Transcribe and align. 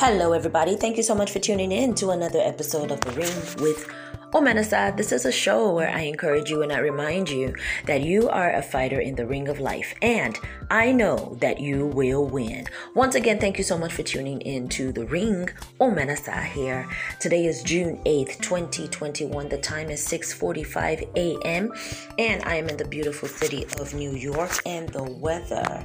Hello, 0.00 0.32
everybody. 0.32 0.76
Thank 0.76 0.96
you 0.96 1.02
so 1.02 1.12
much 1.12 1.32
for 1.32 1.40
tuning 1.40 1.72
in 1.72 1.92
to 1.96 2.10
another 2.10 2.38
episode 2.38 2.92
of 2.92 3.00
The 3.00 3.10
Ring 3.10 3.34
with 3.60 3.92
Omenesa. 4.32 4.96
This 4.96 5.10
is 5.10 5.24
a 5.24 5.32
show 5.32 5.72
where 5.72 5.90
I 5.90 6.02
encourage 6.02 6.48
you 6.48 6.62
and 6.62 6.72
I 6.72 6.78
remind 6.78 7.28
you 7.28 7.52
that 7.86 8.02
you 8.02 8.28
are 8.28 8.52
a 8.52 8.62
fighter 8.62 9.00
in 9.00 9.16
the 9.16 9.26
ring 9.26 9.48
of 9.48 9.58
life, 9.58 9.96
and 10.00 10.38
I 10.70 10.92
know 10.92 11.36
that 11.40 11.58
you 11.58 11.84
will 11.84 12.24
win. 12.24 12.68
Once 12.94 13.16
again, 13.16 13.40
thank 13.40 13.58
you 13.58 13.64
so 13.64 13.76
much 13.76 13.92
for 13.92 14.04
tuning 14.04 14.40
in 14.42 14.68
to 14.68 14.92
The 14.92 15.04
Ring. 15.04 15.48
Omenesa 15.80 16.44
here. 16.44 16.88
Today 17.18 17.46
is 17.46 17.64
June 17.64 17.96
8th, 18.06 18.40
2021. 18.40 19.48
The 19.48 19.58
time 19.58 19.90
is 19.90 20.06
6:45 20.06 21.08
a.m. 21.16 21.72
and 22.20 22.44
I 22.44 22.54
am 22.54 22.68
in 22.68 22.76
the 22.76 22.86
beautiful 22.86 23.28
city 23.28 23.66
of 23.80 23.94
New 23.94 24.12
York, 24.12 24.62
and 24.64 24.88
the 24.90 25.02
weather 25.02 25.84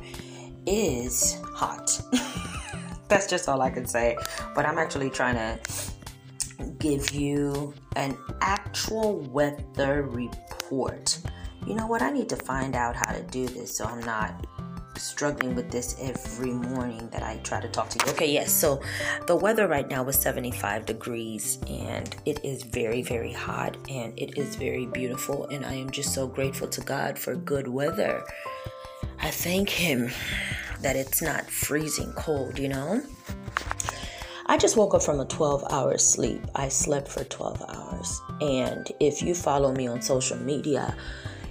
is 0.68 1.40
hot. 1.56 2.00
That's 3.08 3.28
just 3.28 3.50
all 3.50 3.62
I 3.62 3.70
can 3.70 3.86
say. 3.86 4.18
But 4.56 4.66
I'm 4.66 4.78
actually 4.78 5.10
trying 5.10 5.36
to 5.36 5.60
give 6.80 7.12
you 7.12 7.74
an 7.96 8.18
actual 8.42 9.20
weather 9.20 10.04
report. 10.04 11.20
You 11.68 11.76
know 11.76 11.88
what? 11.88 12.02
I 12.02 12.10
need 12.10 12.30
to 12.30 12.36
find 12.36 12.76
out 12.76 12.96
how 12.96 13.12
to 13.14 13.22
do 13.24 13.48
this 13.48 13.78
so 13.78 13.86
I'm 13.86 14.02
not 14.02 14.48
struggling 14.98 15.56
with 15.56 15.72
this 15.72 15.96
every 16.00 16.52
morning 16.52 17.10
that 17.10 17.24
I 17.24 17.38
try 17.38 17.60
to 17.60 17.68
talk 17.68 17.90
to 17.90 18.06
you. 18.06 18.12
Okay, 18.14 18.32
yes. 18.32 18.52
So 18.52 18.82
the 19.28 19.36
weather 19.36 19.68
right 19.68 19.90
now 19.90 20.08
is 20.08 20.18
75 20.18 20.86
degrees 20.86 21.60
and 21.68 22.16
it 22.26 22.44
is 22.44 22.64
very, 22.64 23.02
very 23.02 23.34
hot 23.34 23.76
and 23.90 24.18
it 24.18 24.38
is 24.38 24.56
very 24.56 24.86
beautiful. 24.86 25.46
And 25.48 25.66
I 25.66 25.74
am 25.74 25.90
just 25.90 26.14
so 26.14 26.28
grateful 26.28 26.68
to 26.70 26.82
God 26.82 27.18
for 27.18 27.36
good 27.36 27.68
weather. 27.68 28.24
I 29.20 29.32
thank 29.32 29.70
Him 29.70 30.12
that 30.84 30.96
it's 30.96 31.22
not 31.22 31.50
freezing 31.50 32.14
cold, 32.14 32.60
you 32.60 32.70
know? 32.70 33.02
I 34.46 34.58
just 34.58 34.76
woke 34.76 34.94
up 34.94 35.02
from 35.02 35.20
a 35.20 35.26
12 35.26 35.64
hour 35.72 35.98
sleep. 35.98 36.42
I 36.54 36.68
slept 36.68 37.08
for 37.08 37.24
12 37.24 37.64
hours. 37.70 38.22
And 38.42 38.92
if 39.00 39.22
you 39.22 39.34
follow 39.34 39.74
me 39.74 39.88
on 39.88 40.02
social 40.02 40.38
media, 40.38 40.96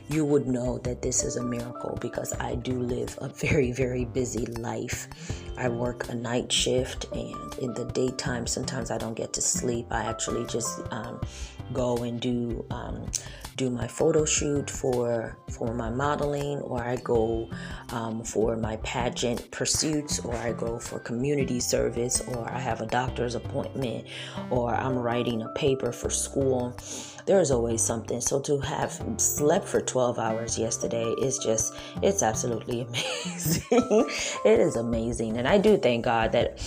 you 0.08 0.26
would 0.26 0.46
know 0.46 0.78
that 0.78 1.00
this 1.00 1.24
is 1.24 1.36
a 1.36 1.42
miracle 1.42 1.96
because 2.00 2.34
I 2.38 2.54
do 2.56 2.78
live 2.80 3.18
a 3.22 3.28
very, 3.28 3.72
very 3.72 4.04
busy 4.04 4.44
life. 4.46 5.08
I 5.56 5.68
work 5.68 6.10
a 6.10 6.14
night 6.14 6.52
shift, 6.52 7.06
and 7.12 7.54
in 7.58 7.72
the 7.72 7.86
daytime, 7.86 8.46
sometimes 8.46 8.90
I 8.90 8.98
don't 8.98 9.14
get 9.14 9.32
to 9.34 9.40
sleep. 9.40 9.86
I 9.90 10.04
actually 10.04 10.46
just 10.46 10.80
um, 10.90 11.20
go 11.72 11.96
and 11.98 12.20
do 12.20 12.64
um, 12.70 13.10
do 13.56 13.70
my 13.70 13.86
photo 13.86 14.24
shoot 14.24 14.70
for 14.70 15.36
for 15.50 15.74
my 15.74 15.90
modeling, 15.90 16.58
or 16.60 16.82
I 16.82 16.96
go 16.96 17.48
um, 17.90 18.24
for 18.24 18.56
my 18.56 18.76
pageant 18.76 19.50
pursuits, 19.50 20.20
or 20.20 20.34
I 20.36 20.52
go 20.52 20.78
for 20.78 20.98
community 20.98 21.60
service, 21.60 22.20
or 22.28 22.48
I 22.50 22.58
have 22.58 22.80
a 22.80 22.86
doctor's 22.86 23.34
appointment, 23.34 24.06
or 24.50 24.74
I'm 24.74 24.98
writing 24.98 25.42
a 25.42 25.48
paper 25.50 25.92
for 25.92 26.10
school. 26.10 26.76
There's 27.26 27.50
always 27.50 27.82
something. 27.82 28.20
So 28.20 28.40
to 28.40 28.58
have 28.58 29.00
slept 29.18 29.68
for 29.68 29.80
12 29.80 30.18
hours 30.18 30.58
yesterday 30.58 31.04
is 31.22 31.38
just 31.38 31.74
it's 32.02 32.22
absolutely 32.22 32.80
amazing. 32.88 34.08
it 34.44 34.60
is 34.60 34.76
amazing, 34.76 35.36
and 35.36 35.46
I 35.46 35.58
do 35.58 35.76
thank 35.76 36.04
God 36.04 36.32
that 36.32 36.58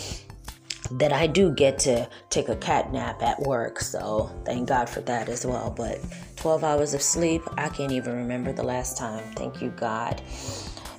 that 0.91 1.11
I 1.11 1.27
do 1.27 1.51
get 1.51 1.79
to 1.79 2.07
take 2.29 2.49
a 2.49 2.55
cat 2.55 2.91
nap 2.91 3.21
at 3.21 3.39
work. 3.41 3.79
So 3.79 4.29
thank 4.45 4.69
God 4.69 4.89
for 4.89 5.01
that 5.01 5.29
as 5.29 5.45
well. 5.45 5.73
But 5.75 5.99
12 6.37 6.63
hours 6.63 6.93
of 6.93 7.01
sleep, 7.01 7.41
I 7.57 7.69
can't 7.69 7.91
even 7.91 8.15
remember 8.15 8.51
the 8.53 8.63
last 8.63 8.97
time. 8.97 9.23
Thank 9.35 9.61
you, 9.61 9.69
God. 9.69 10.21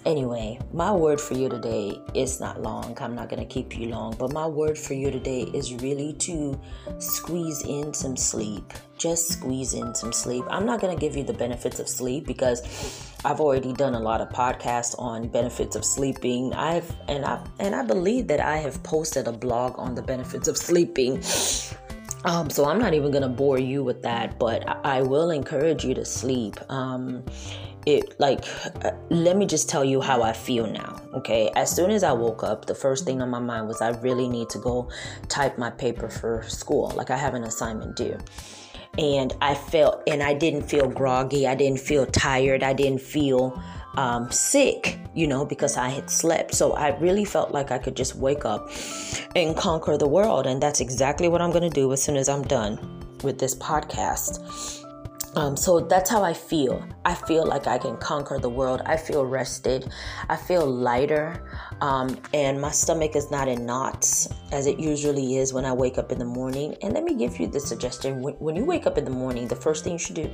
Anyway, 0.06 0.56
my 0.72 0.92
word 0.92 1.20
for 1.20 1.34
you 1.34 1.48
today 1.48 2.00
is 2.14 2.38
not 2.38 2.62
long. 2.62 2.96
I'm 3.00 3.16
not 3.16 3.28
going 3.28 3.40
to 3.40 3.54
keep 3.54 3.76
you 3.76 3.88
long, 3.88 4.14
but 4.16 4.32
my 4.32 4.46
word 4.46 4.78
for 4.78 4.94
you 4.94 5.10
today 5.10 5.42
is 5.52 5.74
really 5.74 6.12
to 6.20 6.56
squeeze 6.98 7.62
in 7.62 7.92
some 7.92 8.16
sleep. 8.16 8.72
Just 8.98 9.26
squeeze 9.26 9.74
in 9.74 9.96
some 9.96 10.12
sleep. 10.12 10.44
I'm 10.48 10.64
not 10.64 10.80
going 10.80 10.96
to 10.96 11.00
give 11.00 11.16
you 11.16 11.24
the 11.24 11.32
benefits 11.32 11.80
of 11.80 11.88
sleep 11.88 12.24
because 12.24 12.62
I've 13.24 13.40
already 13.40 13.72
done 13.72 13.94
a 13.94 13.98
lot 13.98 14.20
of 14.20 14.28
podcasts 14.28 14.94
on 14.96 15.26
benefits 15.26 15.74
of 15.74 15.84
sleeping. 15.84 16.52
I've 16.52 16.88
and 17.08 17.24
I 17.24 17.44
and 17.58 17.74
I 17.74 17.82
believe 17.82 18.28
that 18.28 18.38
I 18.38 18.58
have 18.58 18.80
posted 18.84 19.26
a 19.26 19.32
blog 19.32 19.76
on 19.76 19.96
the 19.96 20.02
benefits 20.02 20.46
of 20.46 20.56
sleeping. 20.56 21.20
Um, 22.26 22.50
so 22.50 22.66
I'm 22.66 22.80
not 22.80 22.92
even 22.92 23.12
gonna 23.12 23.28
bore 23.28 23.58
you 23.58 23.84
with 23.84 24.02
that, 24.02 24.38
but 24.38 24.66
I, 24.84 25.00
will 25.00 25.30
encourage 25.30 25.84
you 25.84 25.94
to 25.94 26.04
sleep. 26.04 26.56
Um, 26.68 27.24
it 27.86 28.18
like 28.18 28.44
uh, 28.84 28.90
let 29.10 29.36
me 29.36 29.46
just 29.46 29.68
tell 29.68 29.84
you 29.84 30.00
how 30.00 30.22
I 30.22 30.32
feel 30.32 30.66
now. 30.66 31.00
Okay, 31.14 31.52
as 31.54 31.70
soon 31.70 31.92
as 31.92 32.02
I 32.02 32.12
woke 32.12 32.42
up, 32.42 32.66
the 32.66 32.74
first 32.74 33.04
thing 33.04 33.22
on 33.22 33.30
my 33.30 33.38
mind 33.38 33.68
was 33.68 33.80
I 33.80 33.90
really 34.00 34.28
need 34.28 34.48
to 34.50 34.58
go 34.58 34.90
type 35.28 35.56
my 35.56 35.70
paper 35.70 36.08
for 36.08 36.42
school. 36.48 36.92
Like 36.96 37.10
I 37.10 37.16
have 37.16 37.34
an 37.34 37.44
assignment 37.44 37.94
due. 37.94 38.18
And 38.98 39.34
I 39.42 39.54
felt, 39.54 40.02
and 40.06 40.22
I 40.22 40.32
didn't 40.32 40.62
feel 40.62 40.88
groggy. 40.88 41.46
I 41.46 41.54
didn't 41.54 41.80
feel 41.80 42.06
tired. 42.06 42.62
I 42.62 42.72
didn't 42.72 43.02
feel 43.02 43.62
um, 43.96 44.30
sick, 44.30 44.98
you 45.14 45.26
know, 45.26 45.44
because 45.44 45.76
I 45.76 45.88
had 45.88 46.10
slept. 46.10 46.54
So 46.54 46.72
I 46.72 46.96
really 46.98 47.24
felt 47.24 47.52
like 47.52 47.70
I 47.70 47.78
could 47.78 47.96
just 47.96 48.16
wake 48.16 48.44
up 48.44 48.70
and 49.34 49.56
conquer 49.56 49.96
the 49.96 50.08
world. 50.08 50.46
And 50.46 50.62
that's 50.62 50.80
exactly 50.80 51.28
what 51.28 51.40
I'm 51.40 51.50
going 51.50 51.68
to 51.68 51.74
do 51.74 51.92
as 51.92 52.02
soon 52.02 52.16
as 52.16 52.28
I'm 52.28 52.42
done 52.42 52.78
with 53.22 53.38
this 53.38 53.54
podcast. 53.54 54.84
Um, 55.36 55.54
so 55.54 55.80
that's 55.80 56.08
how 56.08 56.24
I 56.24 56.32
feel. 56.32 56.82
I 57.04 57.14
feel 57.14 57.46
like 57.46 57.66
I 57.66 57.76
can 57.76 57.98
conquer 57.98 58.38
the 58.38 58.48
world. 58.48 58.80
I 58.86 58.96
feel 58.96 59.26
rested. 59.26 59.92
I 60.30 60.36
feel 60.36 60.66
lighter. 60.66 61.46
Um, 61.82 62.18
and 62.32 62.58
my 62.58 62.70
stomach 62.70 63.14
is 63.14 63.30
not 63.30 63.46
in 63.46 63.66
knots 63.66 64.28
as 64.50 64.66
it 64.66 64.78
usually 64.80 65.36
is 65.36 65.52
when 65.52 65.66
I 65.66 65.74
wake 65.74 65.98
up 65.98 66.10
in 66.10 66.18
the 66.18 66.24
morning. 66.24 66.74
And 66.82 66.94
let 66.94 67.04
me 67.04 67.14
give 67.14 67.38
you 67.38 67.48
the 67.48 67.60
suggestion 67.60 68.22
when, 68.22 68.32
when 68.34 68.56
you 68.56 68.64
wake 68.64 68.86
up 68.86 68.96
in 68.96 69.04
the 69.04 69.10
morning, 69.10 69.46
the 69.46 69.56
first 69.56 69.84
thing 69.84 69.92
you 69.92 69.98
should 69.98 70.16
do 70.16 70.30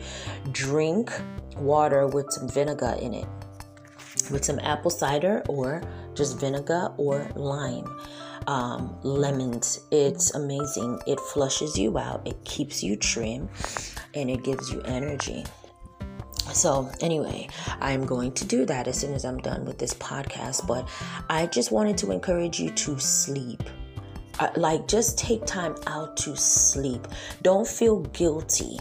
drink 0.53 1.11
water 1.56 2.06
with 2.06 2.31
some 2.31 2.49
vinegar 2.49 2.97
in 3.01 3.12
it, 3.12 3.27
with 4.31 4.44
some 4.44 4.59
apple 4.60 4.91
cider 4.91 5.43
or 5.49 5.83
just 6.15 6.38
vinegar 6.38 6.93
or 6.97 7.28
lime 7.34 7.87
um, 8.47 8.97
lemons. 9.03 9.81
It's 9.91 10.34
amazing. 10.34 11.00
It 11.06 11.21
flushes 11.21 11.78
you 11.78 11.99
out, 11.99 12.27
it 12.27 12.43
keeps 12.44 12.83
you 12.83 12.97
trim, 12.97 13.49
and 14.15 14.31
it 14.31 14.43
gives 14.44 14.71
you 14.71 14.81
energy. 14.83 15.44
So, 16.53 16.91
anyway, 17.00 17.49
I'm 17.81 18.05
going 18.05 18.33
to 18.33 18.44
do 18.44 18.66
that 18.66 18.88
as 18.88 18.99
soon 18.99 19.15
as 19.15 19.25
I'm 19.25 19.38
done 19.38 19.65
with 19.65 19.78
this 19.78 19.94
podcast. 19.94 20.66
But 20.66 20.89
I 21.31 21.47
just 21.47 21.71
wanted 21.72 21.97
to 21.99 22.10
encourage 22.10 22.60
you 22.60 22.71
to 22.71 22.99
sleep. 22.99 23.62
Uh, 24.39 24.50
like, 24.56 24.89
just 24.89 25.16
take 25.16 25.47
time 25.47 25.77
out 25.87 26.16
to 26.19 26.37
sleep. 26.37 27.06
Don't 27.43 27.66
feel 27.66 28.00
guilty 28.00 28.78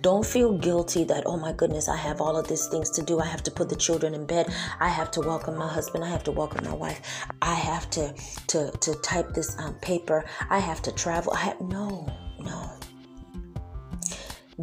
don't 0.00 0.26
feel 0.26 0.58
guilty 0.58 1.04
that, 1.04 1.24
oh 1.26 1.36
my 1.36 1.52
goodness, 1.52 1.88
I 1.88 1.96
have 1.96 2.20
all 2.20 2.36
of 2.36 2.48
these 2.48 2.66
things 2.66 2.90
to 2.90 3.02
do. 3.02 3.20
I 3.20 3.26
have 3.26 3.42
to 3.44 3.50
put 3.50 3.68
the 3.68 3.76
children 3.76 4.14
in 4.14 4.26
bed. 4.26 4.52
I 4.80 4.88
have 4.88 5.10
to 5.12 5.20
welcome 5.20 5.56
my 5.56 5.68
husband. 5.68 6.04
I 6.04 6.08
have 6.08 6.24
to 6.24 6.32
welcome 6.32 6.64
my 6.64 6.74
wife. 6.74 7.00
I 7.40 7.54
have 7.54 7.88
to 7.90 8.12
to 8.48 8.70
to 8.70 8.94
type 8.96 9.32
this 9.32 9.56
um, 9.58 9.74
paper. 9.76 10.24
I 10.50 10.58
have 10.58 10.82
to 10.82 10.92
travel. 10.92 11.32
I 11.32 11.40
have 11.40 11.60
no, 11.60 12.12
no. 12.40 12.70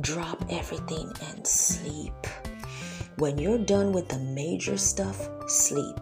Drop 0.02 0.44
everything 0.50 1.12
and 1.30 1.46
sleep. 1.48 2.14
When 3.18 3.38
you're 3.38 3.58
done 3.58 3.92
with 3.92 4.08
the 4.08 4.20
major 4.20 4.78
stuff, 4.78 5.30
sleep. 5.48 5.98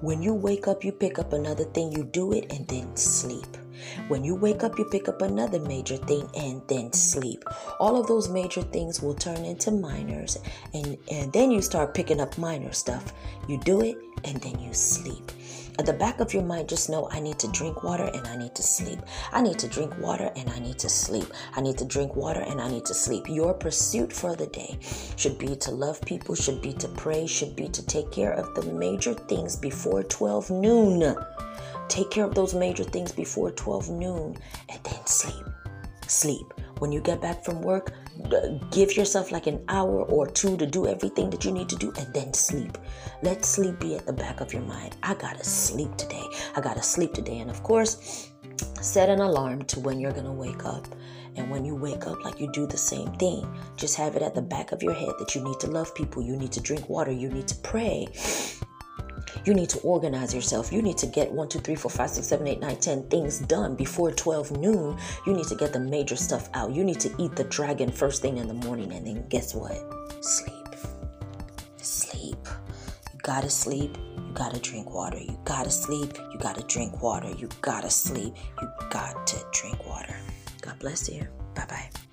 When 0.00 0.22
you 0.22 0.34
wake 0.34 0.66
up, 0.66 0.82
you 0.82 0.92
pick 0.92 1.18
up 1.18 1.32
another 1.32 1.64
thing, 1.64 1.92
you 1.92 2.04
do 2.04 2.32
it, 2.32 2.52
and 2.52 2.66
then 2.66 2.96
sleep. 2.96 3.57
When 4.08 4.24
you 4.24 4.34
wake 4.34 4.62
up, 4.62 4.78
you 4.78 4.84
pick 4.84 5.08
up 5.08 5.22
another 5.22 5.60
major 5.60 5.96
thing 5.96 6.28
and 6.36 6.62
then 6.68 6.92
sleep. 6.92 7.44
All 7.78 8.00
of 8.00 8.06
those 8.06 8.28
major 8.28 8.62
things 8.62 9.02
will 9.02 9.14
turn 9.14 9.44
into 9.44 9.70
minors, 9.70 10.38
and, 10.74 10.98
and 11.10 11.32
then 11.32 11.50
you 11.50 11.62
start 11.62 11.94
picking 11.94 12.20
up 12.20 12.38
minor 12.38 12.72
stuff. 12.72 13.12
You 13.48 13.58
do 13.58 13.80
it 13.82 13.96
and 14.24 14.40
then 14.40 14.58
you 14.58 14.74
sleep. 14.74 15.32
At 15.78 15.86
the 15.86 15.92
back 15.92 16.18
of 16.18 16.34
your 16.34 16.42
mind, 16.42 16.68
just 16.68 16.90
know 16.90 17.08
I 17.12 17.20
need 17.20 17.38
to 17.38 17.48
drink 17.48 17.84
water 17.84 18.10
and 18.12 18.26
I 18.26 18.36
need 18.36 18.52
to 18.56 18.64
sleep. 18.64 18.98
I 19.30 19.40
need 19.40 19.60
to 19.60 19.68
drink 19.68 19.96
water 19.98 20.32
and 20.34 20.50
I 20.50 20.58
need 20.58 20.76
to 20.80 20.88
sleep. 20.88 21.26
I 21.54 21.60
need 21.60 21.78
to 21.78 21.84
drink 21.84 22.16
water 22.16 22.40
and 22.40 22.60
I 22.60 22.68
need 22.68 22.84
to 22.86 22.94
sleep. 22.94 23.28
Your 23.28 23.54
pursuit 23.54 24.12
for 24.12 24.34
the 24.34 24.48
day 24.48 24.76
should 25.16 25.38
be 25.38 25.54
to 25.54 25.70
love 25.70 26.00
people, 26.00 26.34
should 26.34 26.60
be 26.60 26.72
to 26.74 26.88
pray, 26.88 27.28
should 27.28 27.54
be 27.54 27.68
to 27.68 27.86
take 27.86 28.10
care 28.10 28.32
of 28.32 28.56
the 28.56 28.72
major 28.72 29.14
things 29.14 29.54
before 29.54 30.02
12 30.02 30.50
noon. 30.50 31.16
Take 31.88 32.10
care 32.10 32.24
of 32.24 32.34
those 32.34 32.54
major 32.54 32.84
things 32.84 33.12
before 33.12 33.50
12 33.50 33.90
noon 33.90 34.36
and 34.68 34.84
then 34.84 35.06
sleep. 35.06 35.44
Sleep. 36.06 36.46
When 36.78 36.92
you 36.92 37.00
get 37.00 37.20
back 37.20 37.44
from 37.44 37.60
work, 37.60 37.92
give 38.70 38.96
yourself 38.96 39.32
like 39.32 39.46
an 39.46 39.64
hour 39.68 40.02
or 40.04 40.26
two 40.26 40.56
to 40.56 40.66
do 40.66 40.86
everything 40.86 41.28
that 41.30 41.44
you 41.44 41.50
need 41.50 41.68
to 41.70 41.76
do 41.76 41.92
and 41.98 42.12
then 42.14 42.32
sleep. 42.32 42.78
Let 43.22 43.44
sleep 43.44 43.80
be 43.80 43.96
at 43.96 44.06
the 44.06 44.12
back 44.12 44.40
of 44.40 44.52
your 44.52 44.62
mind. 44.62 44.96
I 45.02 45.14
gotta 45.14 45.44
sleep 45.44 45.96
today. 45.96 46.24
I 46.56 46.60
gotta 46.60 46.82
sleep 46.82 47.14
today. 47.14 47.38
And 47.38 47.50
of 47.50 47.62
course, 47.62 48.30
set 48.80 49.08
an 49.08 49.20
alarm 49.20 49.64
to 49.64 49.80
when 49.80 49.98
you're 49.98 50.12
gonna 50.12 50.32
wake 50.32 50.64
up. 50.64 50.86
And 51.36 51.50
when 51.50 51.64
you 51.64 51.76
wake 51.76 52.06
up, 52.06 52.24
like 52.24 52.40
you 52.40 52.50
do 52.52 52.66
the 52.66 52.78
same 52.78 53.12
thing, 53.12 53.46
just 53.76 53.96
have 53.96 54.16
it 54.16 54.22
at 54.22 54.34
the 54.34 54.42
back 54.42 54.72
of 54.72 54.82
your 54.82 54.94
head 54.94 55.12
that 55.18 55.34
you 55.34 55.44
need 55.44 55.60
to 55.60 55.68
love 55.68 55.94
people, 55.94 56.20
you 56.20 56.36
need 56.36 56.50
to 56.52 56.60
drink 56.60 56.88
water, 56.88 57.12
you 57.12 57.28
need 57.28 57.46
to 57.46 57.54
pray, 57.56 58.08
You 59.44 59.54
need 59.54 59.68
to 59.70 59.78
organize 59.80 60.34
yourself. 60.34 60.72
You 60.72 60.82
need 60.82 60.98
to 60.98 61.06
get 61.06 61.30
one, 61.30 61.48
two, 61.48 61.60
three, 61.60 61.74
four, 61.74 61.90
five, 61.90 62.10
six, 62.10 62.26
seven, 62.26 62.46
eight, 62.46 62.60
nine, 62.60 62.76
ten 62.76 63.02
things 63.08 63.38
done 63.40 63.74
before 63.74 64.12
12 64.12 64.58
noon. 64.58 64.98
You 65.26 65.34
need 65.34 65.46
to 65.46 65.54
get 65.54 65.72
the 65.72 65.80
major 65.80 66.16
stuff 66.16 66.48
out. 66.54 66.72
You 66.72 66.84
need 66.84 67.00
to 67.00 67.14
eat 67.18 67.36
the 67.36 67.44
dragon 67.44 67.90
first 67.90 68.22
thing 68.22 68.38
in 68.38 68.48
the 68.48 68.54
morning. 68.54 68.92
And 68.92 69.06
then 69.06 69.26
guess 69.28 69.54
what? 69.54 69.78
Sleep. 70.20 70.54
Sleep. 71.76 72.48
You 73.12 73.18
gotta 73.22 73.50
sleep. 73.50 73.96
You 74.16 74.32
gotta 74.34 74.60
drink 74.60 74.92
water. 74.92 75.18
You 75.18 75.38
gotta 75.44 75.70
sleep. 75.70 76.16
You 76.32 76.38
gotta 76.38 76.62
drink 76.66 77.02
water. 77.02 77.30
You 77.30 77.48
gotta 77.60 77.90
sleep. 77.90 78.34
You 78.60 78.68
got 78.90 79.26
to 79.26 79.44
drink 79.52 79.86
water. 79.86 80.16
God 80.60 80.78
bless 80.78 81.08
you. 81.08 81.26
Bye 81.54 81.66
bye. 81.68 82.07